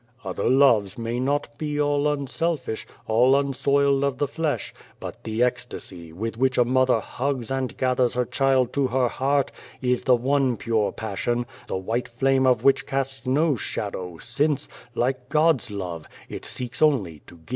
"Other 0.23 0.49
loves 0.49 0.97
may 0.97 1.19
not 1.19 1.59
be 1.59 1.79
all 1.79 2.11
unselfish, 2.11 2.87
all 3.05 3.35
unsoiled 3.35 4.03
of 4.03 4.17
the 4.17 4.27
flesh, 4.27 4.73
but 4.99 5.23
the 5.23 5.43
ecstasy, 5.43 6.11
with 6.11 6.37
which 6.39 6.57
a 6.57 6.63
mother 6.65 6.99
hugs 6.99 7.51
and 7.51 7.77
gathers 7.77 8.15
her 8.15 8.25
child 8.25 8.73
to 8.73 8.87
her 8.87 9.07
heart, 9.07 9.51
is 9.79 10.05
the 10.05 10.15
one 10.15 10.57
pure 10.57 10.91
passion, 10.91 11.45
the 11.67 11.77
white 11.77 12.07
flame 12.07 12.47
of 12.47 12.63
which 12.63 12.87
casts 12.87 13.27
no 13.27 13.55
shadow, 13.55 14.17
since, 14.17 14.67
like 14.95 15.29
God's 15.29 15.69
love, 15.69 16.07
it 16.29 16.45
seeks 16.45 16.81
only 16.81 17.19
to 17.27 17.35
give. 17.37 17.49